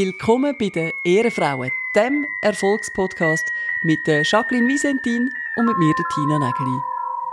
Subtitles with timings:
[0.00, 3.42] Willkommen bei den Ehrenfrauen, dem Erfolgspodcast
[3.82, 6.78] mit der Jacqueline Visentin und mit mir, der Tina Nägeli.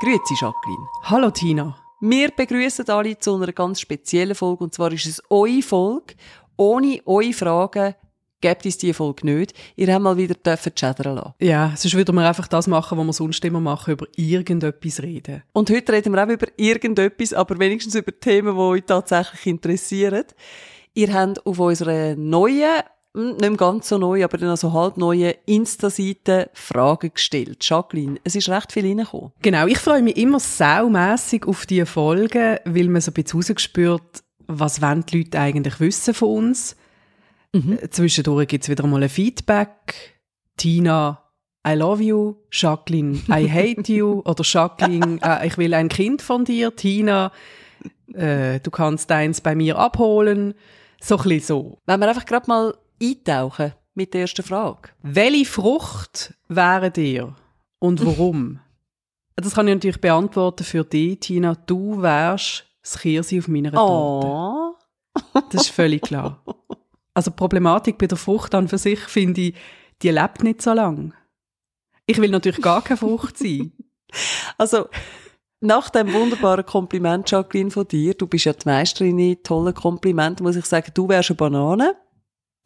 [0.02, 0.88] Grüezi, Jacqueline.
[1.04, 1.78] Hallo, Tina.
[2.00, 6.15] Wir begrüßen alle zu einer ganz speziellen Folge, und zwar ist es eure Folge.
[6.57, 7.93] Ohne eure Fragen
[8.42, 9.54] gibt es diese Folge nicht.
[9.75, 11.34] Ihr habt mal wieder chattern lassen.
[11.39, 15.43] Ja, sonst würden wir einfach das machen, was wir sonst immer machen, über irgendetwas reden.
[15.54, 20.25] Und heute reden wir auch über irgendetwas, aber wenigstens über Themen, die euch tatsächlich interessieren.
[20.98, 22.82] Ihr habt auf unserer neuen,
[23.14, 27.58] hm, nicht ganz so neu, aber dann also halb neuen Insta-Seite Fragen gestellt.
[27.60, 29.34] Jacqueline, es ist recht viel reingekommen.
[29.42, 34.23] Genau, ich freue mich immer saumässig auf diese Folgen, weil man so ein bisschen rausgespürt,
[34.48, 36.78] was wollen die Leute eigentlich wissen von uns.
[37.52, 37.78] Mhm.
[37.92, 40.16] Zwischendurch gibt es wieder mal ein Feedback.
[40.56, 41.22] Tina,
[41.68, 42.36] I love you.
[42.54, 44.22] Jacqueline, I hate you.
[44.26, 46.74] Oder Jacqueline, äh, ich will ein Kind von dir.
[46.74, 47.34] Tina,
[48.14, 50.54] äh, du kannst eins bei mir abholen.
[51.06, 51.78] So ein bisschen so.
[51.86, 54.89] Wenn wir einfach gerade mal eintauchen mit der ersten Frage.
[55.03, 57.36] Welche Frucht wäre dir
[57.78, 58.59] und warum?
[59.36, 61.53] das kann ich natürlich beantworten für dich, Tina.
[61.53, 64.28] Du wärst das Kirsi auf meiner Torte.
[64.28, 64.75] Oh.
[65.52, 66.44] Das ist völlig klar.
[67.14, 69.56] Also die Problematik bei der Frucht an für sich finde ich,
[70.02, 71.14] die lebt nicht so lang.
[72.08, 73.73] Ich will natürlich gar keine Frucht sein.
[74.58, 74.88] Also
[75.61, 80.44] nach dem wunderbaren Kompliment, Jacqueline, von dir, du bist ja die Meisterin in tollen Komplimenten,
[80.45, 81.95] muss ich sagen, du wärst eine Banane.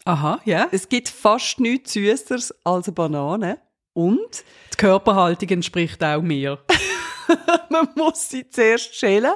[0.05, 0.59] Aha, ja.
[0.59, 0.67] Yeah.
[0.71, 3.59] Es gibt fast nichts Süßeres als eine Banane.
[3.93, 4.43] Und?
[4.73, 6.59] Die Körperhaltung entspricht auch mir.
[7.69, 9.33] man muss sie zuerst schälen,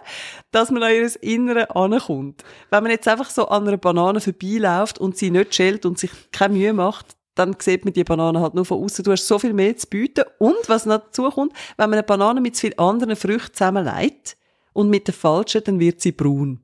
[0.52, 2.44] dass man an ihr Innere ankommt.
[2.70, 6.12] Wenn man jetzt einfach so an einer Banane vorbeiläuft und sie nicht schält und sich
[6.32, 9.04] keine Mühe macht, dann sieht man die Banane halt nur von außen.
[9.04, 10.26] Du hast so viel mehr zu bieten.
[10.38, 14.38] Und was noch dazu kommt, wenn man eine Banane mit vielen anderen Früchten zusammenlegt
[14.74, 16.60] und mit der falschen, dann wird sie braun.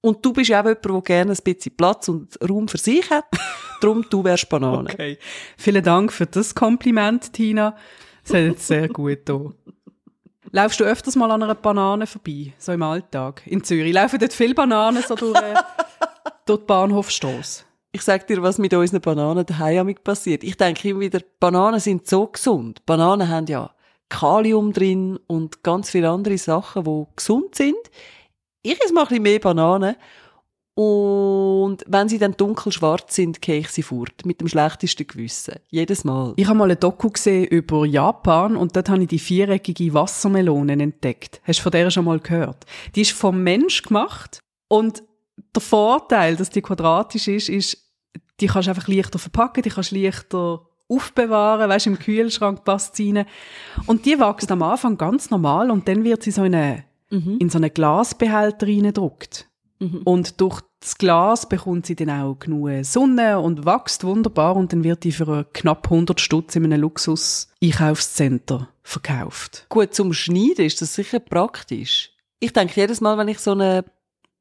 [0.00, 3.24] Und du bist auch jemand, der gerne ein bisschen Platz und Raum für sich hat.
[3.80, 4.90] Darum, du wärst Banane.
[4.92, 5.18] Okay.
[5.56, 7.76] Vielen Dank für das Kompliment, Tina.
[8.22, 9.50] Das hat jetzt sehr gut da.
[10.52, 13.42] Laufst du öfters mal an einer Banane vorbei, so im Alltag?
[13.46, 15.54] In Zürich laufen dort viele Bananen so durch, äh,
[16.46, 17.64] durch die Bahnhofstrasse?
[17.94, 20.42] Ich sag dir, was mit unseren Bananen daheim passiert.
[20.42, 22.84] Ich denke immer wieder, Bananen sind so gesund.
[22.86, 23.70] Bananen haben ja
[24.08, 27.76] Kalium drin und ganz viele andere Sachen, die gesund sind.
[28.62, 29.94] Ich esse mal ein bisschen mehr Bananen
[30.74, 34.26] und wenn sie dann dunkelschwarz sind, gehe ich sie fort.
[34.26, 35.60] Mit dem schlechtesten Gewissen.
[35.68, 36.32] Jedes Mal.
[36.34, 40.72] Ich habe mal ein Doku gesehen über Japan und dort habe ich die viereckige Wassermelone
[40.72, 41.40] entdeckt.
[41.44, 42.66] Hast du von der schon mal gehört?
[42.96, 45.04] Die ist vom Mensch gemacht und
[45.54, 47.83] der Vorteil, dass die quadratisch ist, ist,
[48.40, 52.96] die kannst du einfach leichter verpacken, die kannst du leichter aufbewahren, weißt, im Kühlschrank passt
[52.96, 53.26] sie rein.
[53.86, 57.38] Und die wächst am Anfang ganz normal und dann wird sie so in, eine, mhm.
[57.38, 59.48] in so einen Glasbehälter reingedruckt.
[59.78, 60.02] Mhm.
[60.04, 64.84] Und durch das Glas bekommt sie dann auch genug Sonne und wächst wunderbar und dann
[64.84, 69.66] wird die für knapp 100 Stutz in einem Luxus-Einkaufscenter verkauft.
[69.70, 72.10] Gut, zum Schneiden ist das sicher praktisch.
[72.38, 73.84] Ich denke jedes Mal, wenn ich so eine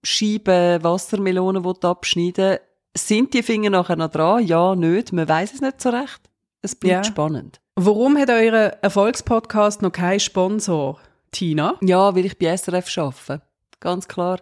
[0.03, 2.57] Scheibe Wassermelone abschneiden
[2.95, 4.45] sind die Finger nachher noch dran?
[4.45, 5.13] Ja, nicht.
[5.13, 6.29] Man weiß es nicht so recht.
[6.61, 7.11] Es bleibt ja.
[7.11, 7.59] spannend.
[7.75, 10.99] Warum hat euer Erfolgspodcast noch keinen Sponsor,
[11.31, 11.75] Tina?
[11.81, 13.41] Ja, weil ich bei SRF arbeite.
[13.79, 14.39] Ganz klar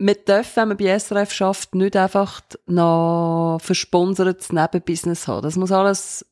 [0.00, 5.42] man darf, wenn man bei SRF schafft, nicht einfach noch versponsertes Nebenbusiness haben.
[5.42, 6.24] Das muss alles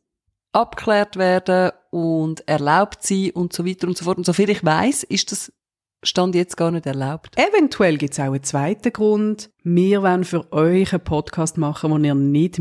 [0.52, 4.16] abgeklärt werden und erlaubt sein und so weiter und so fort.
[4.16, 5.52] Und soviel ich weiß, ist das
[6.04, 7.36] Stand jetzt gar nicht erlaubt.
[7.36, 9.50] Eventuell gibt es auch einen zweiten Grund.
[9.64, 12.58] Wir wollen für euch einen Podcast machen, wo ihr nicht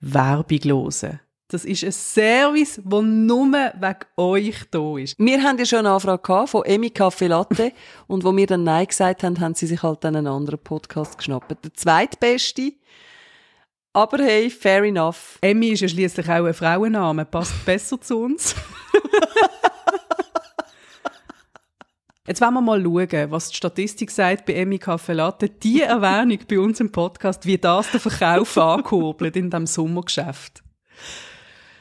[0.00, 1.06] Werbung hören müsst.
[1.48, 5.18] Das ist ein Service, der nur wegen euch da ist.
[5.18, 7.72] Wir haben ja schon eine Anfrage von Emi Kaffee Latte
[8.06, 11.18] und wo wir dann Nein gesagt haben, haben sie sich halt dann einen anderen Podcast
[11.18, 11.50] geschnappt.
[11.64, 12.72] Der zweitbeste.
[13.92, 15.38] Aber hey, fair enough.
[15.42, 18.54] Emmy ist ja schließlich auch ein Frauenname, passt besser zu uns.
[22.26, 25.48] Jetzt wollen wir mal schauen, was die Statistik sagt bei Emmy Kaffee Latte.
[25.48, 30.62] Die Erwähnung bei uns im Podcast, wie das der Verkauf ankurbelt in diesem Sommergeschäft.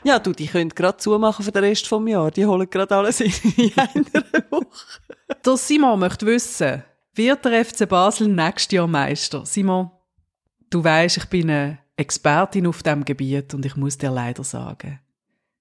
[0.04, 2.32] Ja, du, die können gerade zumachen für den Rest vom Jahr.
[2.32, 4.66] Die holen gerade alles in, in einer Woche.
[5.46, 6.84] Der Simon möchte wissen,
[7.14, 9.46] wird der FC Basel nächstes Jahr Meister?
[9.46, 9.92] Simon,
[10.72, 15.00] du weißt, ich bin eine Expertin auf diesem Gebiet und ich muss dir leider sagen,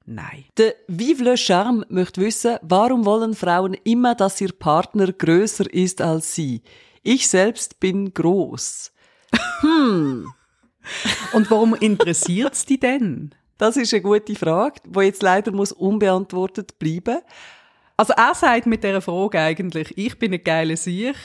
[0.07, 0.45] nein.
[0.57, 6.01] Der Vive le Charme möchte wissen, warum wollen Frauen immer, dass ihr Partner größer ist
[6.01, 6.63] als sie?
[7.03, 8.93] Ich selbst bin groß.
[9.61, 10.33] Hm.
[11.33, 13.35] Und warum interessiert es dich denn?
[13.59, 17.19] Das ist eine gute Frage, die jetzt leider muss unbeantwortet bleiben.
[18.01, 21.17] Also er sagt mit dieser Frage eigentlich, ich bin ein geiler Sieg,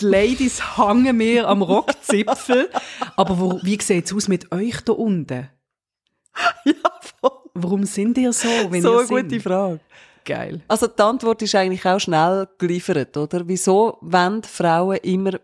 [0.00, 2.70] die Ladies hängen mir am Rockzipfel,
[3.16, 5.48] aber wo, wie sieht's aus mit euch da unten?
[6.64, 6.74] ja,
[7.20, 7.39] voll.
[7.54, 9.42] Warum sind ihr so, wenn so ihr eine gute singt?
[9.42, 9.80] Frage.
[10.24, 10.60] Geil.
[10.68, 13.46] Also die Antwort ist eigentlich auch schnell geliefert, oder?
[13.48, 15.38] Wieso wollen Frauen immer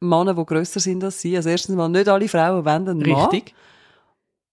[0.00, 1.36] Männer, die grösser sind als sie?
[1.36, 3.30] Also erstens mal, nicht alle Frauen wollen einen Mann.
[3.30, 3.54] Richtig.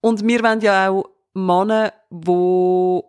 [0.01, 3.05] Und wir wollen ja auch Männer, wo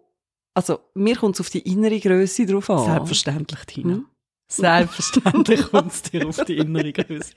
[0.54, 2.84] also mir kommt es auf die innere Größe drauf an.
[2.84, 3.94] Selbstverständlich, Tina.
[3.94, 4.06] Hm?
[4.48, 7.32] Selbstverständlich kommt es dir auf die innere Größe.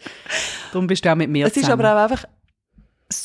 [0.71, 1.85] Darum bist du auch mit mir Es ist zusammen.
[1.85, 2.25] aber auch einfach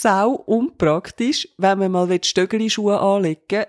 [0.00, 3.66] sau unpraktisch, wenn man mal Stöckeli-Schuhe anlegen will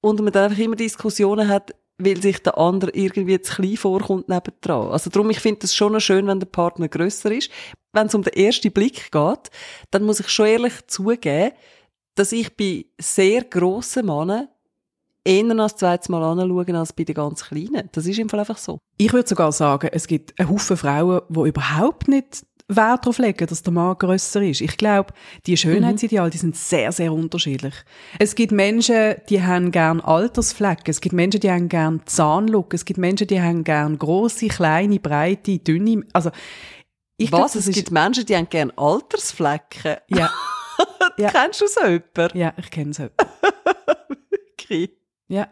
[0.00, 4.28] und man dann einfach immer Diskussionen hat, weil sich der andere irgendwie zu klein vorkommt
[4.28, 4.88] nebendran.
[4.88, 7.50] Also darum, ich finde es schon schön, wenn der Partner grösser ist.
[7.92, 9.50] Wenn es um den ersten Blick geht,
[9.90, 11.52] dann muss ich schon ehrlich zugeben,
[12.14, 14.48] dass ich bei sehr grossen Männern
[15.24, 17.88] eher als zweites Mal anschauen als bei den ganz Kleinen.
[17.92, 18.78] Das ist im Fall einfach so.
[18.96, 22.44] Ich würde sogar sagen, es gibt einen Haufen Frauen, die überhaupt nicht
[22.76, 24.60] Wert darauf legen, dass der Mann grösser ist.
[24.60, 25.12] Ich glaube,
[25.46, 27.74] die Schönheitsideale, die sind sehr, sehr unterschiedlich.
[28.18, 30.84] Es gibt Menschen, die haben gern Altersflecken.
[30.86, 32.72] Es gibt Menschen, die haben gern Zahnlook.
[32.74, 36.02] Es gibt Menschen, die haben gern große, kleine, breite, dünne.
[36.12, 36.30] Also,
[37.16, 37.52] ich glaub, Was?
[37.52, 39.96] das Es gibt Menschen, die haben gerne Altersflecken.
[40.08, 40.30] Ja,
[41.18, 41.30] Ja.
[41.30, 42.38] Kennst du so jemanden?
[42.38, 43.00] ja, ich kenne es.
[44.54, 44.90] Okay.
[45.28, 45.48] Ja,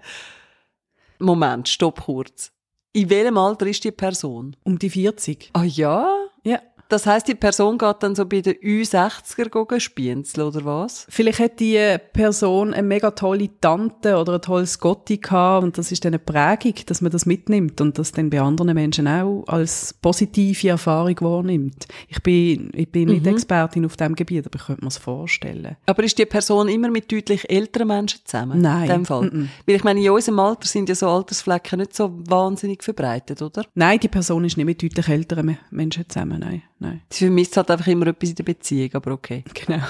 [1.19, 2.53] Moment, stopp kurz.
[2.93, 4.57] In welchem Alter ist die Person?
[4.65, 5.51] um die 40.
[5.53, 6.09] Ah ja?
[6.45, 6.61] Ja.
[6.89, 11.07] Das heisst, die Person geht dann so bei den Ü60er gehen spienzeln, oder was?
[11.11, 15.93] Vielleicht hat die Person eine mega tolle Tante oder ein tolles Gotti gehabt und das
[15.93, 19.45] ist dann eine Prägung, dass man das mitnimmt und das dann bei anderen Menschen auch
[19.47, 21.87] als positive Erfahrung wahrnimmt.
[22.09, 25.77] Ich bin, ich bin nicht Expertin auf diesem Gebiet, aber ich könnte mir es vorstellen.
[25.87, 28.61] Aber ist die Person immer mit deutlich älteren Menschen zusammen?
[28.63, 28.85] Nein.
[28.85, 29.25] In dem Fall.
[29.25, 29.49] Mm-mm.
[29.67, 33.65] Weil ich meine, in unserem Alter sind ja so Altersflecken nicht so wahnsinnig verbreitet, oder?
[33.75, 37.03] Nein, die Person ist nicht mit deutlich älteren Me- Menschen zusammen, nein, nein.
[37.11, 39.45] Sie vermisst halt einfach immer etwas in der Beziehung, aber okay.
[39.55, 39.83] Genau.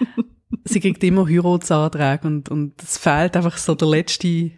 [0.64, 4.50] Sie kriegt immer Heiratsanträge und, und es fehlt einfach so der letzte,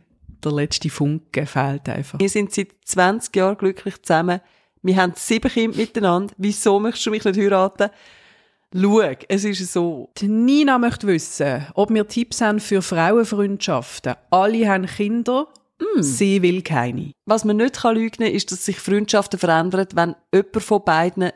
[0.42, 2.18] der letzte Funke fehlt einfach.
[2.18, 4.40] Wir sind seit 20 Jahren glücklich zusammen.
[4.82, 6.34] Wir haben sieben Kinder miteinander.
[6.38, 7.90] Wieso möchtest du mich nicht heiraten?
[8.74, 10.10] Schau, es ist so.
[10.16, 14.14] Die Nina möchte wissen, ob wir Tipps haben für Frauenfreundschaften.
[14.30, 15.46] Alle haben Kinder,
[16.00, 17.12] sie will keine.
[17.26, 21.24] Was man nicht kann lügen kann, ist, dass sich Freundschaften verändern, wenn jemand von beiden
[21.24, 21.32] ein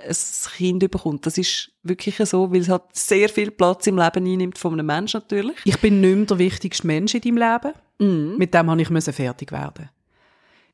[0.57, 1.27] Kind bekommt.
[1.27, 4.87] Das ist wirklich so, weil es halt sehr viel Platz im Leben einnimmt von einem
[4.87, 5.57] Menschen natürlich.
[5.65, 7.75] Ich bin nicht mehr der wichtigste Mensch in deinem Leben.
[7.99, 8.39] Mhm.
[8.39, 9.91] Mit dem habe ich fertig werden.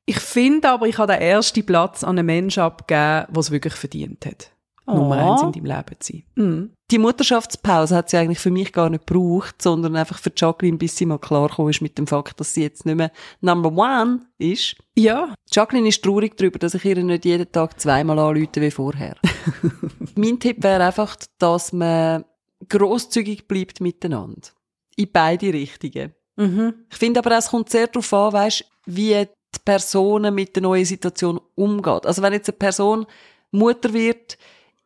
[0.04, 3.74] Ich finde aber, ich habe den ersten Platz an einen Menschen abgegeben, der es wirklich
[3.74, 4.51] verdient hat.
[4.86, 5.32] Nummer Ah.
[5.32, 6.22] eins in deinem Leben zu sein.
[6.34, 6.70] Mhm.
[6.90, 10.96] Die Mutterschaftspause hat sie eigentlich für mich gar nicht gebraucht, sondern einfach für Jacqueline, bis
[10.96, 14.76] sie mal klargekommen ist mit dem Fakt, dass sie jetzt nicht mehr Number One ist.
[14.98, 19.16] Ja, Jacqueline ist traurig darüber, dass ich ihr nicht jeden Tag zweimal anrufe wie vorher.
[20.16, 22.24] mein Tipp wäre einfach, dass man
[22.68, 24.48] grosszügig bleibt miteinander.
[24.96, 26.14] In beide Richtungen.
[26.36, 26.74] mhm.
[26.90, 29.14] Ich finde aber es kommt sehr darauf an, weißt, wie
[29.54, 32.06] die Person mit der neuen Situation umgeht.
[32.06, 33.06] Also wenn jetzt eine Person
[33.50, 34.36] Mutter wird,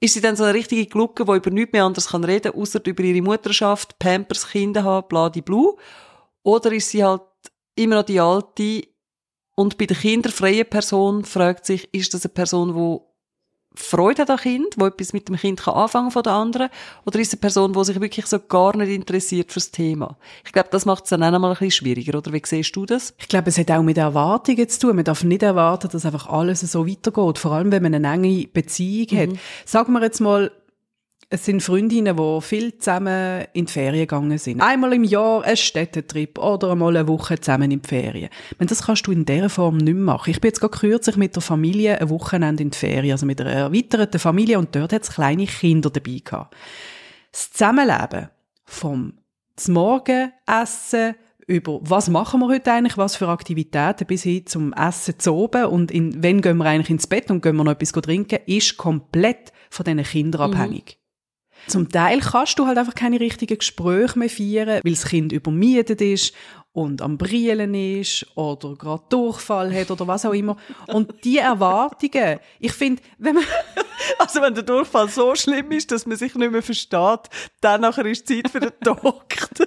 [0.00, 2.80] ist sie dann so eine richtige Glucke, die über nichts mehr anderes kann reden, außer
[2.84, 5.76] über ihre Mutterschaft, Pampers, Kinder haben, bladi-blu.
[6.42, 7.22] Oder ist sie halt
[7.74, 8.82] immer noch die alte
[9.56, 13.05] und bei der kinderfreien Person fragt sich, ist das eine Person, die
[13.76, 16.68] Freude an Kind, die etwas mit dem Kind kann anfangen von der anderen,
[17.04, 20.16] oder ist es eine Person, die sich wirklich so gar nicht interessiert fürs Thema?
[20.44, 22.74] Ich glaube, das macht es dann auch noch mal ein bisschen schwieriger, oder wie siehst
[22.74, 23.14] du das?
[23.18, 24.96] Ich glaube, es hat auch mit Erwartungen zu tun.
[24.96, 27.38] Man darf nicht erwarten, dass einfach alles so weitergeht.
[27.38, 29.38] Vor allem, wenn man eine enge Beziehung hat.
[29.64, 30.50] Sagen wir jetzt mal,
[31.28, 34.60] es sind Freundinnen, die viel zusammen in die Ferien gegangen sind.
[34.60, 38.28] Einmal im Jahr ein Städtetrip oder einmal eine Woche zusammen in die Ferien.
[38.58, 40.30] Meine, das kannst du in dieser Form nicht machen.
[40.30, 43.40] Ich bin jetzt gerade kürzlich mit der Familie ein Wochenende in die Ferien, also mit
[43.40, 46.54] einer erweiterten Familie und dort hat es kleine Kinder dabei gehabt.
[47.32, 48.28] Das Zusammenleben
[48.64, 49.14] vom
[49.56, 51.14] zum Morgen essen,
[51.46, 55.64] über was machen wir heute eigentlich, was für Aktivitäten bis hin zum Essen zu oben
[55.64, 58.76] und in, wenn gehen wir eigentlich ins Bett und gehen wir noch etwas trinken, ist
[58.76, 60.98] komplett von diesen Kindern abhängig.
[61.68, 66.00] Zum Teil kannst du halt einfach keine richtigen Gespräche mehr führen, weil das Kind übermietet
[66.00, 66.34] ist
[66.72, 70.56] und am Brillen ist oder gerade Durchfall hat oder was auch immer.
[70.88, 73.44] Und die Erwartungen, ich finde, wenn man
[74.18, 77.20] Also wenn der Durchfall so schlimm ist, dass man sich nicht mehr versteht,
[77.60, 79.66] dann nachher ist Zeit für den Doktor.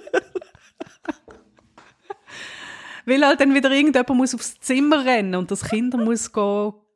[3.06, 6.86] Weil halt dann wieder irgendjemand muss aufs Zimmer rennen und das Kind muss go,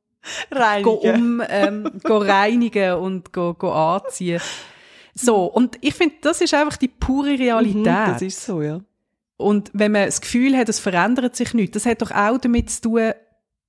[0.51, 1.41] go Reinigen.
[1.41, 4.41] um, ähm, go reinigen und go, go anziehen.
[5.15, 7.85] So, und ich finde, das ist einfach die pure Realität.
[7.85, 8.81] Mhm, das ist so, ja.
[9.37, 12.71] Und wenn man das Gefühl hat, es verändert sich nichts, das hat doch auch damit
[12.71, 13.13] zu tun,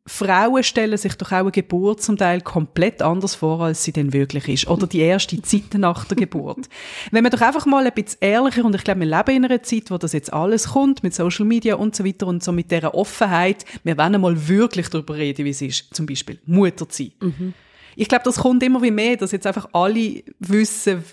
[0.07, 4.13] Frauen stellen sich doch auch eine Geburt zum Teil komplett anders vor, als sie denn
[4.13, 4.67] wirklich ist.
[4.67, 6.69] Oder die erste Zeit nach der Geburt.
[7.11, 9.63] Wenn man doch einfach mal ein bisschen ehrlicher, und ich glaube, wir leben in einer
[9.63, 12.69] Zeit, wo das jetzt alles kommt, mit Social Media und so weiter und so mit
[12.69, 17.03] dieser Offenheit, wir wollen mal wirklich darüber reden, wie es ist, zum Beispiel Mutter zu
[17.03, 17.11] sein.
[17.21, 17.53] Mhm
[17.95, 21.03] ich glaube, das kommt immer wie mehr, dass jetzt einfach alle wissen,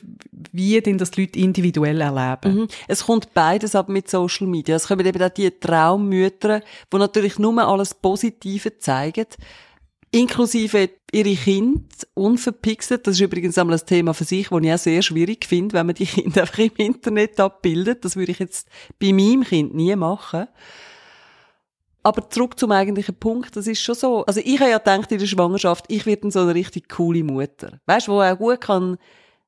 [0.52, 2.54] wie denn das die Leute individuell erleben.
[2.54, 2.68] Mhm.
[2.88, 4.76] Es kommt beides ab mit Social Media.
[4.76, 6.60] Es kommen eben auch die Traummütter,
[6.92, 9.26] die natürlich nur alles Positive zeigen
[10.12, 11.80] inklusive ihre Kinder
[12.14, 13.06] unverpixelt.
[13.06, 15.86] Das ist übrigens einmal ein Thema für sich, das ich auch sehr schwierig finde, wenn
[15.86, 18.04] man die Kinder einfach im Internet abbildet.
[18.04, 18.68] Das würde ich jetzt
[19.00, 20.46] bei meinem Kind nie machen.
[22.02, 24.24] Aber zurück zum eigentlichen Punkt, das ist schon so.
[24.26, 27.78] Also ich habe ja gedacht in der Schwangerschaft, ich werde so eine richtig coole Mutter.
[27.86, 28.98] Weißt du, wo auch gut kann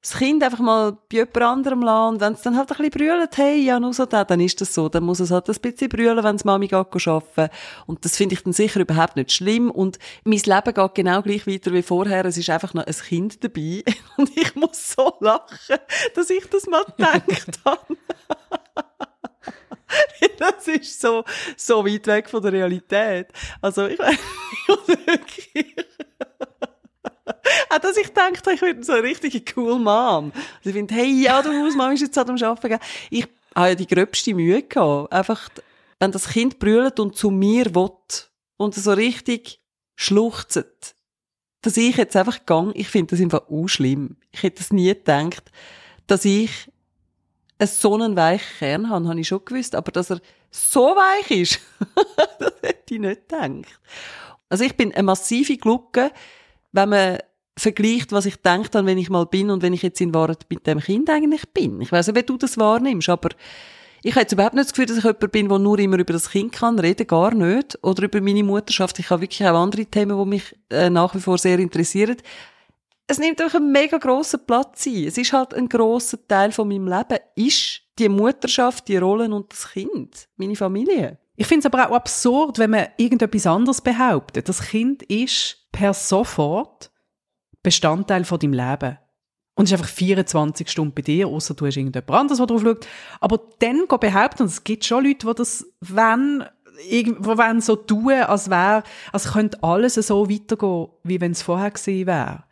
[0.04, 2.14] das Kind einfach mal bei jemand anderem lassen.
[2.14, 4.60] Und wenn es dann halt ein bisschen brüllt, hey, ja, nur so da, dann ist
[4.60, 4.90] das so.
[4.90, 7.48] Dann muss es halt ein bisschen brüllen, wenn es Mami geht arbeiten.
[7.86, 9.70] Und das finde ich dann sicher überhaupt nicht schlimm.
[9.70, 12.26] Und mein Leben geht genau gleich weiter wie vorher.
[12.26, 13.82] Es ist einfach noch ein Kind dabei.
[14.18, 15.78] Und ich muss so lachen,
[16.14, 17.96] dass ich das mal gedacht habe.
[20.38, 21.24] das ist so,
[21.56, 23.28] so weit weg von der Realität.
[23.60, 23.98] Also, ich
[24.86, 25.74] wirklich.
[27.70, 30.32] Auch dass ich dachte, ich würde so eine richtige cool Mom.
[30.34, 32.78] Also ich finde, hey, ja, du Hausmama ist jetzt halt am Arbeiten.
[33.10, 35.12] Ich habe ja die gröbste Mühe gehabt.
[35.12, 35.48] Einfach,
[35.98, 37.90] wenn das Kind brüllt und zu mir will
[38.56, 39.60] und so richtig
[39.96, 40.94] schluchzt,
[41.62, 44.16] dass ich jetzt einfach gang, ich finde das einfach auch schlimm.
[44.32, 45.50] Ich hätte es nie gedacht,
[46.06, 46.70] dass ich
[47.66, 49.74] so einen weichen Kern habe, habe ich schon gewusst.
[49.74, 51.60] Aber dass er so weich ist,
[52.38, 53.80] das hätte ich nicht gedacht.
[54.48, 56.10] Also ich bin eine massive Glucke,
[56.72, 57.18] wenn man
[57.56, 60.46] vergleicht, was ich denke dann, wenn ich mal bin und wenn ich jetzt in Wahrheit
[60.48, 61.80] mit dem Kind eigentlich bin.
[61.80, 63.30] Ich weiß nicht, wie du das wahrnimmst, aber
[64.02, 66.12] ich habe jetzt überhaupt nicht das Gefühl, dass ich jemand bin, der nur immer über
[66.12, 67.78] das Kind kann reden, gar nicht.
[67.82, 68.98] Oder über meine Mutterschaft.
[68.98, 72.16] Ich habe wirklich auch andere Themen, die mich äh, nach wie vor sehr interessieren
[73.06, 75.04] es nimmt auch einen mega grossen Platz ein.
[75.06, 79.52] Es ist halt ein grosser Teil von meinem Leben, ist die Mutterschaft, die Rollen und
[79.52, 81.18] das Kind, meine Familie.
[81.36, 84.48] Ich finde es aber auch absurd, wenn man irgendetwas anderes behauptet.
[84.48, 86.90] Das Kind ist per sofort
[87.62, 88.98] Bestandteil von deinem Leben.
[89.56, 92.62] Und es ist einfach 24 Stunden bei dir, außer du hast irgendjemand anderes, der drauf
[92.62, 92.86] schaut.
[93.20, 96.44] Aber dann behaupten, und es gibt schon Leute, die das wenn
[96.88, 98.82] irgendwo wollen so tun, als wäre,
[99.12, 102.44] als könnte alles so weitergehen, wie wenn es vorher gewesen wäre.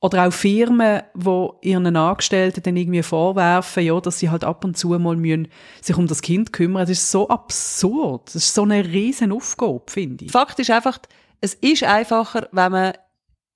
[0.00, 4.78] Oder auch Firmen, die ihren Angestellten dann irgendwie vorwerfen, ja, dass sie halt ab und
[4.78, 5.48] zu mal müssen
[5.80, 6.82] sich um das Kind kümmern.
[6.82, 8.26] Das ist so absurd.
[8.26, 10.30] Das ist so eine riesen Aufgabe, finde ich.
[10.30, 11.00] Fakt ist einfach,
[11.40, 12.92] es ist einfacher, wenn man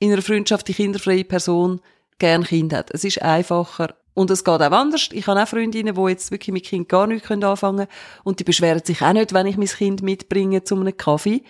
[0.01, 1.81] in einer Freundschaft die kinderfreie Person
[2.19, 2.91] gern Kind hat.
[2.93, 3.95] Es ist einfacher.
[4.15, 5.09] Und es geht auch anders.
[5.13, 7.89] Ich habe auch Freundinnen, die jetzt wirklich mit Kind gar nichts anfangen können.
[8.25, 11.43] Und die beschweren sich auch nicht, wenn ich mein Kind mitbringe zu einem Kaffee.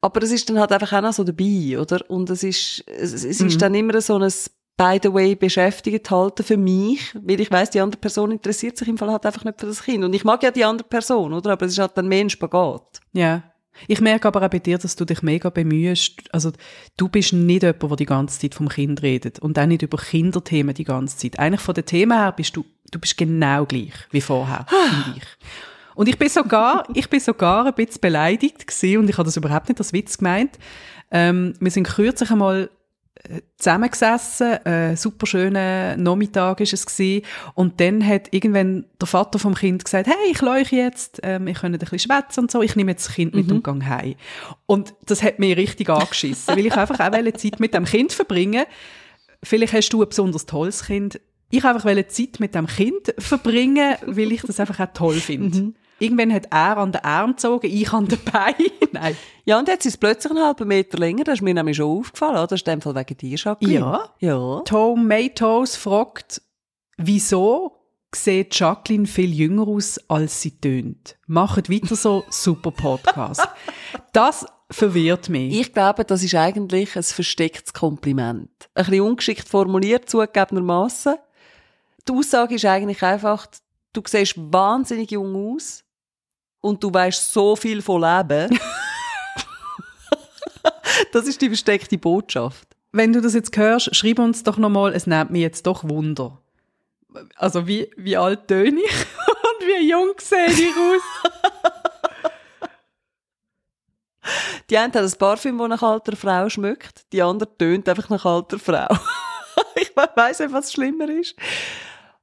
[0.00, 2.00] Aber es ist dann halt einfach auch noch so dabei, oder?
[2.08, 3.58] Und es ist, es, es ist mhm.
[3.58, 4.30] dann immer so ein
[4.80, 8.88] by the way beschäftigt halten für mich, weil ich weiß, die andere Person interessiert sich
[8.88, 10.02] im Fall halt einfach nicht für das Kind.
[10.02, 11.50] Und ich mag ja die andere Person, oder?
[11.52, 13.00] Aber es ist halt dann mehr ein Spagat.
[13.12, 13.42] Ja.
[13.88, 16.22] Ich merke aber auch bei dir, dass du dich mega bemühst.
[16.32, 16.52] Also,
[16.96, 19.38] du bist nicht jemand, der die ganze Zeit vom Kind redet.
[19.38, 21.38] Und auch nicht über Kinderthemen die ganze Zeit.
[21.38, 25.24] Eigentlich von den Themen her bist du, du bist genau gleich wie vorher, finde ich.
[25.94, 29.36] Und ich bin sogar, ich bin sogar ein bisschen beleidigt gewesen und ich habe das
[29.36, 30.58] überhaupt nicht als Witz gemeint.
[31.10, 32.70] Ähm, wir sind kürzlich einmal
[33.24, 37.26] äh, zusammengesessen, äh, super schöner Nachmittag ist es gewesen.
[37.54, 41.58] und dann hat irgendwann der Vater vom Kind gesagt, hey, ich leuche jetzt, ähm, ich
[41.58, 43.56] könnte ein bisschen schwätzen und so, ich nehme jetzt das Kind mit mhm.
[43.56, 44.14] und gehe heim.
[44.66, 48.64] Und das hat mich richtig angeschissen, weil ich einfach auch Zeit mit dem Kind verbringen
[49.42, 51.20] Vielleicht hast du ein besonders tolles Kind.
[51.50, 55.58] Ich einfach Zeit mit dem Kind verbringen, weil ich das einfach auch toll finde.
[55.58, 55.74] Mhm.
[55.98, 58.70] Irgendwann hat er an den Arm gezogen, ich an den Beinen.
[58.92, 59.16] Nein.
[59.44, 61.24] Ja, und jetzt ist es plötzlich einen halben Meter länger.
[61.24, 62.46] Das ist mir nämlich schon aufgefallen, oder?
[62.46, 63.80] Das ist in dem Fall wegen dir, Jacqueline.
[63.80, 64.14] Ja.
[64.20, 64.60] ja.
[64.64, 66.40] Tomatoes fragt,
[66.96, 67.76] wieso
[68.14, 71.18] sieht Jacqueline viel jünger aus, als sie tönt.
[71.26, 73.46] Macht weiter so, super Podcast.
[74.12, 75.60] Das verwirrt mich.
[75.60, 78.50] Ich glaube, das ist eigentlich ein verstecktes Kompliment.
[78.74, 81.14] Ein bisschen ungeschickt formuliert, zugegebenermaßen.
[82.08, 83.46] Die Aussage ist eigentlich einfach,
[83.92, 85.84] du siehst wahnsinnig jung aus,
[86.60, 88.58] und du weißt so viel von Leben.
[91.12, 92.68] das ist die versteckte Botschaft.
[92.92, 96.38] Wenn du das jetzt hörst, schreib uns doch nochmal, es nimmt mich jetzt doch Wunder.
[97.36, 98.92] Also wie, wie alt töne ich
[99.26, 101.02] und wie jung sehe ich aus?
[104.70, 108.24] die eine hat ein Parfüm, das nach alter Frau schmeckt, die andere tönt einfach nach
[108.24, 108.88] alter Frau.
[109.76, 111.36] ich weiß nicht, was schlimmer ist.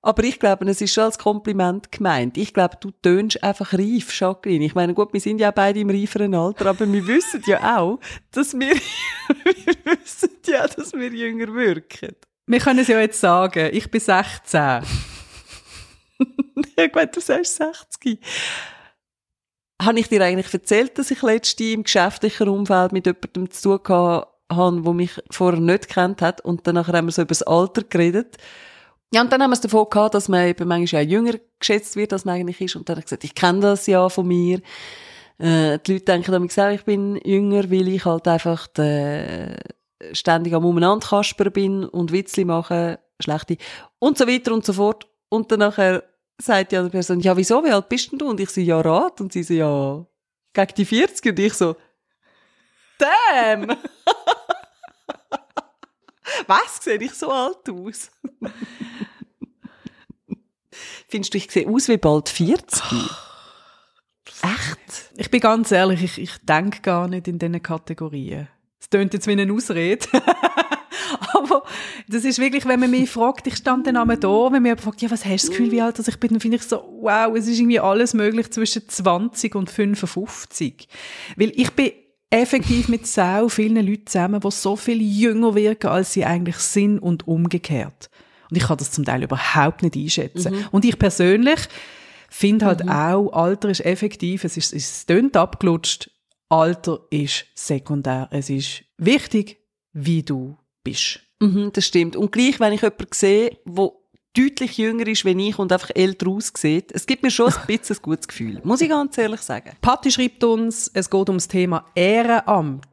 [0.07, 2.37] Aber ich glaube, es ist schon als Kompliment gemeint.
[2.37, 4.63] Ich glaube, du tönst einfach reif, Jacqueline.
[4.63, 7.99] Ich meine, gut, wir sind ja beide im reiferen Alter, aber wir wissen ja auch,
[8.31, 8.73] dass wir,
[9.43, 12.15] wir wissen ja, dass wir jünger wirken.
[12.45, 14.61] Wir können es ja jetzt sagen, ich bin 16.
[16.77, 18.21] ja gut, du sagst 60.
[19.81, 24.23] Habe ich dir eigentlich erzählt, dass ich letztens im geschäftlichen Umfeld mit jemandem zu tun
[24.49, 27.83] hatte, der mich vorher nicht kennt hat und danach haben wir so über das Alter
[27.83, 28.37] geredet
[29.13, 31.95] ja, und dann haben wir es davon gehabt, dass man eben manchmal ja jünger geschätzt
[31.95, 32.75] wird, als man eigentlich ist.
[32.75, 34.61] Und dann hat er gesagt, ich kenne das ja von mir.
[35.37, 39.57] Äh, die Leute denken dann auch, ich bin jünger, weil ich halt einfach der,
[40.11, 43.57] ständig am Umeinander Kasper bin und Witzli machen, schlechte,
[43.99, 45.07] und so weiter und so fort.
[45.29, 46.03] Und dann nachher
[46.37, 48.29] sagt die andere Person, ja, wieso, wie alt bist denn du?
[48.29, 49.21] Und ich so, ja, Rat.
[49.21, 50.05] Und sie so, ja,
[50.53, 51.25] gegen die 40.
[51.31, 51.75] Und ich so,
[52.97, 53.69] damn!
[56.45, 58.11] Was, sehe ich so alt aus?
[61.07, 62.83] Findest du, ich sehe aus wie bald 40?
[64.43, 65.11] Echt?
[65.15, 68.47] Ich bin ganz ehrlich, ich, ich denke gar nicht in diesen Kategorien.
[68.79, 70.05] Es tönt jetzt wie eine Ausrede.
[71.33, 71.63] Aber
[72.07, 74.81] das ist wirklich, wenn man mich fragt, ich stand dann einmal da, wenn mir jemand
[74.81, 76.77] fragt, ja, was hast du das Gefühl, wie alt ich bin, dann finde ich so,
[77.01, 80.87] wow, es ist irgendwie alles möglich zwischen 20 und 55.
[81.35, 81.91] Weil ich bin
[82.29, 86.99] effektiv mit so vielen Leuten zusammen, die so viel jünger wirken, als sie eigentlich sind
[86.99, 88.09] und umgekehrt.
[88.49, 90.53] Und ich kann das zum Teil überhaupt nicht einschätzen.
[90.53, 90.67] Mhm.
[90.71, 91.59] Und ich persönlich
[92.29, 92.91] finde halt mhm.
[92.91, 96.09] auch, Alter ist effektiv, es ist, es tönt abgelutscht,
[96.49, 98.29] Alter ist sekundär.
[98.31, 99.57] Es ist wichtig,
[99.93, 101.19] wie du bist.
[101.39, 102.15] Mhm, das stimmt.
[102.15, 106.27] Und gleich, wenn ich jemanden sehe, wo deutlich jünger ist wie ich und einfach älter
[106.27, 108.61] aussieht, es gibt mir schon ein bisschen ein gutes Gefühl.
[108.63, 109.71] Muss ich ganz ehrlich sagen.
[109.81, 112.85] Patti schreibt uns, es geht ums Thema Ehrenamt.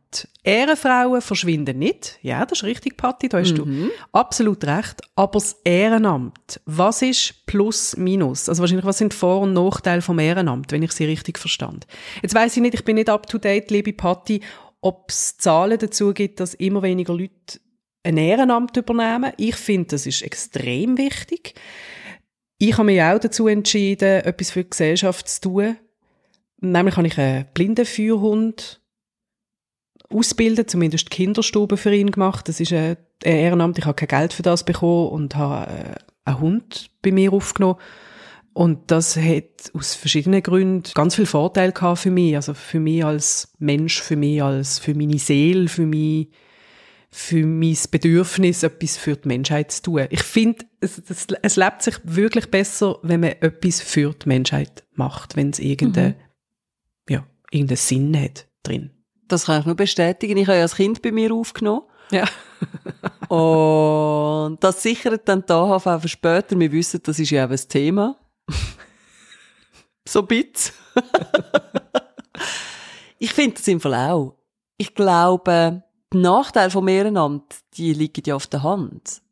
[0.42, 2.18] Ehrenfrauen verschwinden nicht.
[2.22, 3.56] Ja, das ist richtig, Patti, da hast mhm.
[3.56, 5.02] du absolut recht.
[5.14, 8.48] Aber das Ehrenamt, was ist Plus, Minus?
[8.48, 11.86] Also wahrscheinlich, was sind Vor- und Nachteile vom Ehrenamt, wenn ich sie richtig verstand?
[12.22, 14.40] Jetzt weiß ich nicht, ich bin nicht up to date, liebe Patti,
[14.80, 17.60] ob es Zahlen dazu gibt, dass immer weniger Leute
[18.02, 19.32] ein Ehrenamt übernehmen.
[19.38, 21.54] Ich finde, das ist extrem wichtig.
[22.58, 25.76] Ich habe mich auch dazu entschieden, etwas für die Gesellschaft zu tun.
[26.60, 28.80] Nämlich habe ich einen Blindenführhund
[30.14, 32.48] ausbilden, zumindest die Kinderstube für ihn gemacht.
[32.48, 33.78] Das ist ein Ehrenamt.
[33.78, 37.78] Ich habe kein Geld für das bekommen und habe äh, einen Hund bei mir aufgenommen.
[38.52, 42.36] Und das hat aus verschiedenen Gründen ganz viel Vorteil gehabt für mich.
[42.36, 46.28] Also für mich als Mensch, für mich als, für meine Seele, für mich,
[47.10, 50.06] für mein Bedürfnis, etwas für die Menschheit zu tun.
[50.10, 54.84] Ich finde, es, es, es lebt sich wirklich besser, wenn man etwas für die Menschheit
[54.94, 57.14] macht, wenn es irgendeinen, mhm.
[57.14, 58.93] ja, irgendeinen Sinn hat drin.
[59.28, 60.36] Das kann ich nur bestätigen.
[60.36, 61.82] Ich habe ja als Kind bei mir aufgenommen.
[62.10, 62.26] Ja.
[63.34, 66.58] und das sichert dann die AHV für später.
[66.58, 68.16] Wir wissen, das ist ja auch ein Thema.
[70.06, 70.72] so bitz.
[73.18, 74.36] ich finde das im Fall auch.
[74.76, 75.82] Ich glaube,
[76.12, 79.22] die Nachteile vom Ehrenamt, die liegen ja auf der Hand.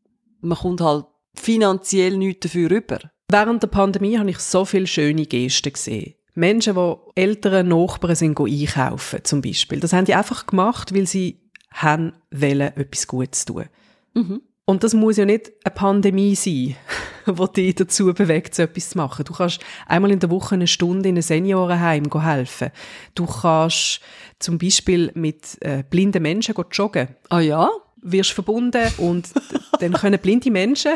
[0.40, 2.98] Man kommt halt finanziell nichts dafür rüber.
[3.31, 6.14] Während der Pandemie habe ich so viele schöne Gesten gesehen.
[6.35, 9.81] Menschen, die ältere Nachbarn sind einkaufen, zum Beispiel.
[9.81, 11.38] Das haben die einfach gemacht, weil sie
[11.73, 13.66] haben wollen, etwas Gutes tun.
[14.14, 14.42] Mhm.
[14.64, 16.77] Und das muss ja nicht eine Pandemie sein,
[17.27, 19.25] die dich dazu bewegt, so etwas zu machen.
[19.25, 22.71] Du kannst einmal in der Woche eine Stunde in einem Seniorenheim helfen.
[23.14, 24.01] Du kannst
[24.38, 27.09] zum Beispiel mit äh, blinden Menschen joggen.
[27.29, 27.71] Ah ja?
[28.05, 29.29] Wirst verbunden und
[29.81, 30.92] dann können blinde Menschen...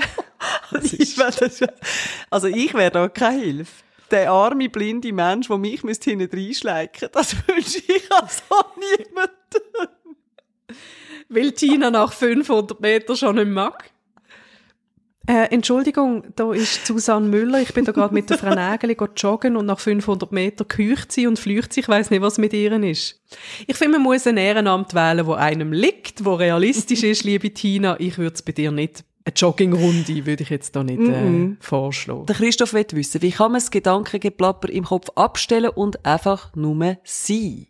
[2.30, 7.36] also ich wäre da keine Hilfe der arme, blinde Mensch, der mich hinten reinschleichen das
[7.48, 9.88] wünsche ich also niemandem.
[11.28, 13.90] Weil Tina nach 500 Metern schon nicht mag.
[15.28, 17.60] Äh, Entschuldigung, da ist Susanne Müller.
[17.60, 21.26] Ich bin da gerade mit der Frau Nägeli joggen und nach 500 Metern kücht sie
[21.26, 21.80] und flücht sie.
[21.80, 23.20] Ich weiß nicht, was mit ihr ist.
[23.66, 27.98] Ich finde, man muss ein Ehrenamt wählen, wo einem liegt, wo realistisch ist, liebe Tina.
[27.98, 32.26] Ich würde es bei dir nicht eine Joggingrunde würde ich jetzt da nicht äh, vorschlagen.
[32.26, 36.96] Der Christoph will wissen, wie kann man das Gedankengeplapper im Kopf abstellen und einfach nur
[37.02, 37.66] sein?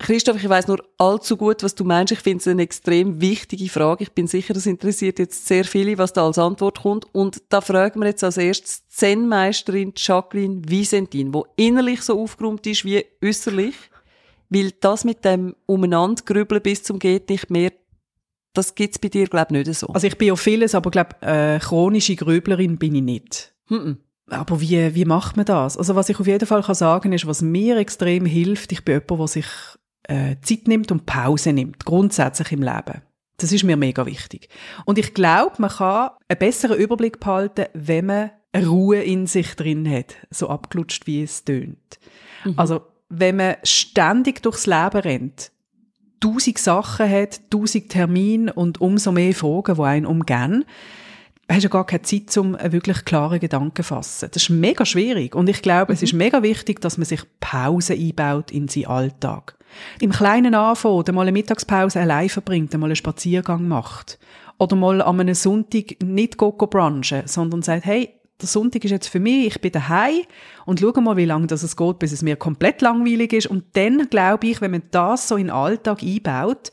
[0.00, 2.12] Christoph, ich weiß nur allzu gut, was du meinst.
[2.12, 4.04] Ich finde es eine extrem wichtige Frage.
[4.04, 7.12] Ich bin sicher, das interessiert jetzt sehr viele, was da als Antwort kommt.
[7.12, 12.84] Und da fragen wir jetzt als erstes Zen-Meisterin Jacqueline Wiesentin, wo innerlich so aufgeräumt ist
[12.84, 13.74] wie äußerlich.
[14.50, 17.72] Weil das mit dem Umeinandergrübeln bis zum geht nicht mehr,
[18.54, 19.88] das gibt's bei dir, glaube ich, nicht so.
[19.88, 23.54] Also ich bin ja vieles, aber glaube äh, chronische Grüblerin bin ich nicht.
[23.68, 23.92] Mm
[24.30, 25.76] Aber wie, wie macht man das?
[25.76, 28.94] Also was ich auf jeden Fall kann sagen ist, was mir extrem hilft, ich bin
[28.94, 29.46] jemand, der sich
[30.04, 33.02] äh, Zeit nimmt und Pause nimmt, grundsätzlich im Leben.
[33.36, 34.48] Das ist mir mega wichtig.
[34.84, 39.54] Und ich glaube, man kann einen besseren Überblick behalten, wenn man eine Ruhe in sich
[39.54, 41.98] drin hat, so abgelutscht wie es tönt.
[42.44, 42.54] Mhm.
[42.56, 45.52] Also, wenn man ständig durchs Leben rennt,
[46.20, 50.64] tausend Sachen hat, tausend Termine und umso mehr Fragen, die einen umgehen,
[51.50, 54.28] hast du gar keine Zeit, um einen wirklich klaren Gedanken zu fassen.
[54.32, 55.34] Das ist mega schwierig.
[55.34, 55.94] Und ich glaube, mhm.
[55.94, 59.56] es ist mega wichtig, dass man sich Pause einbaut in seinen Alltag.
[60.00, 64.18] Im Kleinen anfangen, mal eine Mittagspause allein verbringt, mal einen Spaziergang macht.
[64.58, 68.90] Oder mal an einem Sonntag nicht go, go brunchen, sondern sagt, hey, der Sonntag ist
[68.90, 70.22] jetzt für mich, ich bin daheim
[70.64, 73.46] und schau mal, wie lange das es geht, bis es mir komplett langweilig ist.
[73.48, 76.70] Und dann glaube ich, wenn man das so in den Alltag einbaut,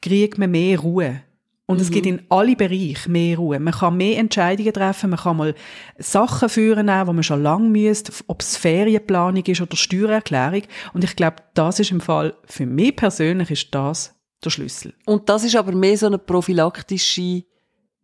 [0.00, 1.22] kriegt man mehr Ruhe.
[1.66, 1.82] Und mhm.
[1.82, 3.60] es gibt in alle Bereiche mehr Ruhe.
[3.60, 5.54] Man kann mehr Entscheidungen treffen, man kann mal
[5.98, 10.62] Sachen führen, die man schon lange müsste, ob es Ferienplanung ist oder Steuererklärung.
[10.94, 14.94] Und ich glaube, das ist im Fall, für mich persönlich ist das der Schlüssel.
[15.04, 17.42] Und das ist aber mehr so eine prophylaktische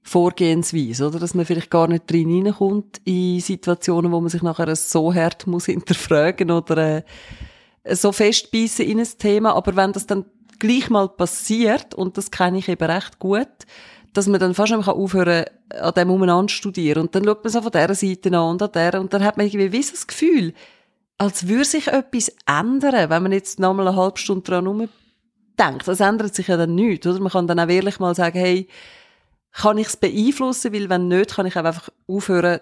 [0.06, 1.18] Vorgehensweise, oder?
[1.18, 5.46] Dass man vielleicht gar nicht drin hineinkommt in Situationen, wo man sich nachher so hart
[5.46, 7.02] muss hinterfragen oder
[7.82, 9.56] äh, so festbeissen in ein Thema.
[9.56, 10.26] Aber wenn das dann
[10.58, 13.48] gleich mal passiert, und das kenne ich eben recht gut,
[14.12, 17.02] dass man dann fast einfach aufhören an dem umeinander studieren.
[17.02, 19.38] Und dann schaut man so von dieser Seite an und an der, und dann hat
[19.38, 20.52] man irgendwie wie so das Gefühl,
[21.16, 24.88] als würde sich etwas ändern, wenn man jetzt noch mal eine halbe Stunde dran
[25.58, 25.88] denkt.
[25.88, 27.20] Das ändert sich ja dann nichts, oder?
[27.20, 28.68] Man kann dann auch ehrlich mal sagen, hey,
[29.54, 32.60] kann ich es beeinflussen, weil wenn nicht, kann ich auch einfach aufhören,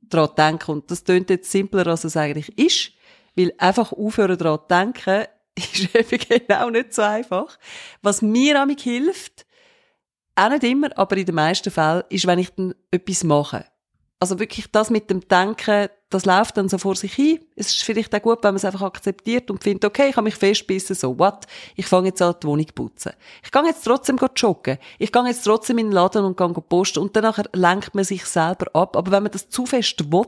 [0.00, 0.70] daran zu denken.
[0.72, 2.92] Und das klingt jetzt simpler, als es eigentlich ist,
[3.36, 7.58] weil einfach aufhören, daran zu denken, ist eben genau nicht so einfach.
[8.02, 9.46] Was mir damit hilft,
[10.34, 13.66] auch nicht immer, aber in den meisten Fällen, ist, wenn ich dann etwas mache.
[14.18, 17.38] Also wirklich das mit dem Denken, das läuft dann so vor sich hin.
[17.54, 20.24] Es ist vielleicht auch gut, wenn man es einfach akzeptiert und findet, okay, ich kann
[20.24, 21.46] mich festbissen, so what,
[21.76, 23.12] ich fange jetzt an, die Wohnung zu putzen.
[23.44, 24.78] Ich gehe jetzt trotzdem joggen.
[24.98, 28.24] Ich gehe jetzt trotzdem in den Laden und gehe posten und dann lenkt man sich
[28.24, 28.96] selber ab.
[28.96, 30.26] Aber wenn man das zu fest will,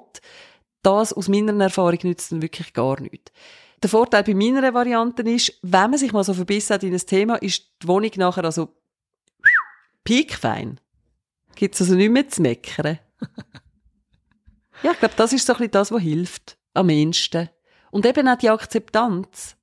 [0.83, 3.33] das aus meiner Erfahrung nützt dann wirklich gar nichts.
[3.83, 7.01] Der Vorteil bei meiner Variante ist, wenn man sich mal so verbissen hat in ein
[7.01, 8.69] Thema, ist die Wohnung nachher also
[10.05, 10.79] piekfein.
[11.57, 13.01] Gibt es also nicht mehr zu meckern.
[14.83, 16.57] ja, ich glaube, das ist so ein bisschen das, was hilft.
[16.75, 17.51] Am ehesten.
[17.91, 19.57] Und eben auch die Akzeptanz.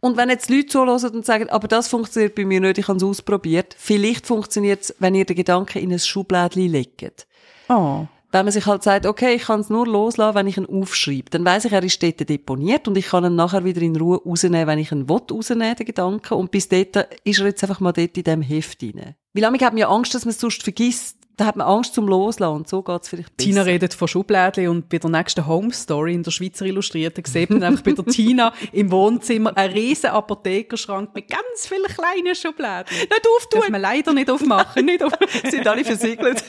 [0.00, 2.96] Und wenn jetzt Leute zuhören und sagen, aber das funktioniert bei mir nicht, ich habe
[2.96, 7.26] es ausprobiert, vielleicht funktioniert es, wenn ihr den Gedanken in ein Schublädchen legt.
[7.68, 10.66] Oh wenn man sich halt sagt, okay, ich kann es nur loslassen, wenn ich ihn
[10.66, 13.96] aufschreibe, dann weiß ich, er ist dort deponiert und ich kann ihn nachher wieder in
[13.96, 16.34] Ruhe rausnehmen, wenn ich ihn will, rausnehmen, den Gedanken.
[16.34, 19.14] Und bis dort ist er jetzt einfach mal dort in diesem Heft rein.
[19.32, 21.15] Wie lange hat man ja Angst, dass man es sonst vergisst.
[21.38, 23.50] Da hat man Angst zum Loslassen und so geht's vielleicht besser.
[23.50, 27.50] Tina redet von Schublädchen und bei der nächsten Home Story in der Schweizer Illustrierten sieht
[27.50, 32.96] man einfach bei der Tina im Wohnzimmer einen riesen Apothekerschrank mit ganz vielen kleinen Schublädchen.
[33.00, 33.60] Nicht auftun!
[33.60, 34.86] Darf man leider nicht aufmachen.
[34.86, 35.12] nicht auf
[35.50, 36.42] Sind alle versiegelt.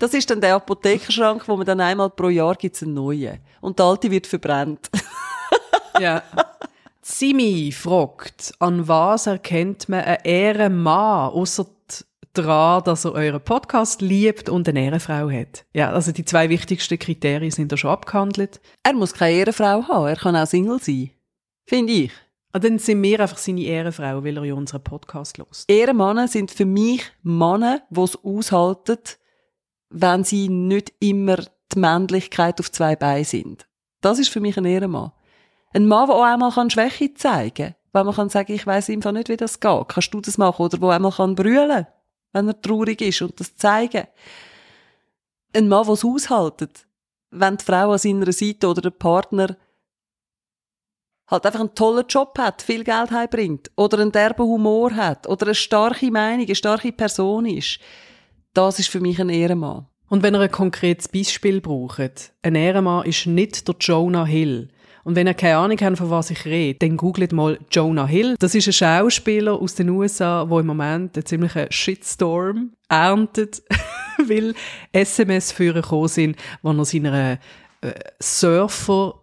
[0.00, 3.38] Das ist dann der Apothekerschrank, wo man dann einmal pro Jahr gibt einen neuen.
[3.60, 4.90] Und der alte wird verbrannt.
[6.00, 6.22] ja.
[7.18, 11.66] Simi fragt, an was erkennt man einen Ehrenmann, außer
[12.32, 15.64] daran, dass er euren Podcast liebt und eine Ehrenfrau hat?
[15.74, 18.60] Ja, also die zwei wichtigsten Kriterien sind da schon abgehandelt.
[18.84, 21.10] Er muss keine Ehrenfrau haben, er kann auch Single sein.
[21.66, 22.12] Finde ich.
[22.52, 25.64] Ah, dann sind wir einfach seine Ehrenfrau, weil er ja unseren Podcast los.
[25.66, 28.98] Ehrenmänner sind für mich Männer, die es aushalten,
[29.90, 31.38] wenn sie nicht immer
[31.74, 33.66] die Männlichkeit auf zwei Beinen sind.
[34.02, 35.10] Das ist für mich ein Ehrenmann.
[35.72, 37.74] Ein Mann, der auch einmal Schwäche zeigen kann.
[37.92, 39.88] Wenn man kann sagen, ich weiss einfach nicht, wie das geht.
[39.88, 40.62] Kannst du das machen?
[40.62, 41.86] Oder wo einmal kann brüllen,
[42.32, 44.06] wenn er traurig ist und das zeigen.
[45.54, 46.86] Ein Mann, der es aushaltet.
[47.30, 49.56] Wenn die Frau an seiner Seite oder der Partner
[51.26, 55.46] halt einfach einen tollen Job hat, viel Geld heimbringt oder einen derben Humor hat oder
[55.46, 57.80] eine starke Meinung, eine starke Person ist
[58.58, 59.86] das ist für mich ein Ehrenmann.
[60.08, 64.68] Und wenn ihr ein konkretes Beispiel braucht, ein Ehrenmann ist nicht der Jonah Hill.
[65.04, 68.36] Und wenn ihr keine Ahnung habt, von was ich rede, dann googelt mal Jonah Hill.
[68.38, 73.62] Das ist ein Schauspieler aus den USA, der im Moment einen ziemlichen Shitstorm erntet,
[74.26, 74.54] weil
[74.92, 77.38] SMS führen gekommen sind, wo er seiner
[77.80, 79.14] äh, Surfer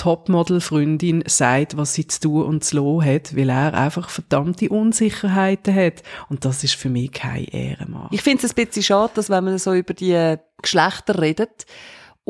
[0.00, 5.74] Topmodel-Freundin sagt, was sie zu tun und zu lassen hat, weil er einfach verdammte Unsicherheiten
[5.74, 6.02] hat.
[6.30, 8.08] Und das ist für mich kein Ehrenmann.
[8.10, 11.66] Ich finde es ein bisschen schade, dass wenn man so über die Geschlechter redet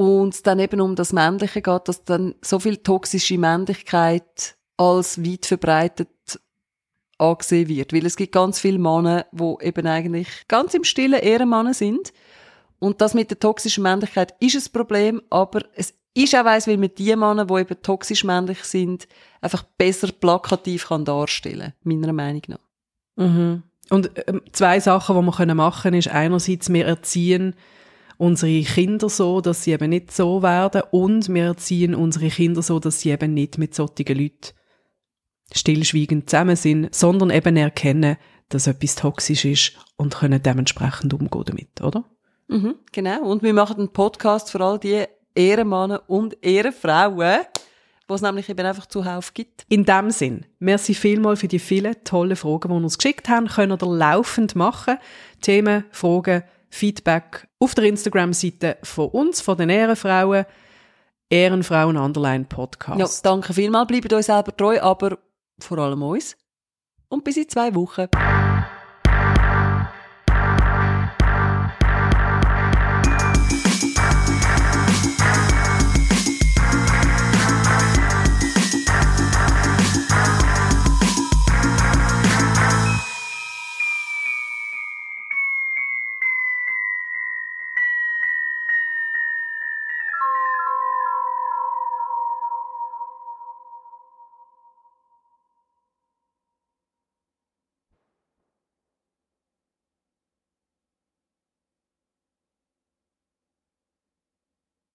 [0.01, 5.45] und dann eben um das Männliche geht, dass dann so viel toxische Männlichkeit als weit
[5.45, 6.09] verbreitet
[7.19, 7.93] angesehen wird.
[7.93, 12.15] Weil es gibt ganz viele Männer, die eben eigentlich ganz im Stillen Ehrenmänner sind.
[12.79, 16.79] Und das mit der toxischen Männlichkeit ist ein Problem, aber es ist auch weiss, weil
[16.79, 19.07] man die Männer, die eben toxisch männlich sind,
[19.43, 22.69] einfach besser plakativ kann darstellen, meiner Meinung nach.
[23.17, 23.65] Mhm.
[23.91, 27.55] Und ähm, zwei Sachen, die wir machen können, ist einerseits, wir erziehen
[28.21, 32.79] unsere Kinder so, dass sie eben nicht so werden und wir erziehen unsere Kinder so,
[32.79, 34.53] dass sie eben nicht mit solchen Leuten
[35.55, 38.19] stillschweigend zusammen sind, sondern eben erkennen,
[38.51, 42.05] dass etwas toxisch ist und können dementsprechend umgehen damit, oder?
[42.49, 43.23] Mhm, genau.
[43.23, 45.05] Und wir machen einen Podcast für all die
[45.35, 47.41] Ehrenmänner und Ehrenfrauen,
[48.07, 49.65] wo es nämlich eben einfach zuhauf gibt.
[49.71, 53.47] In dem Sinn, merci vielmal für die vielen tollen Fragen, die ihr uns geschickt haben.
[53.47, 54.99] Könnt ihr laufend machen.
[55.41, 60.47] Themen, Fragen, Feedback auf der Instagram-Seite von uns, von den Ehrenfrauen.
[61.29, 62.99] Ehrenfrauen Underline Podcast.
[62.99, 63.87] Ja, danke vielmals.
[63.87, 65.19] Bleibt euch selber treu, aber
[65.61, 66.37] vor allem uns.
[67.09, 68.09] Und bis in zwei Wochen.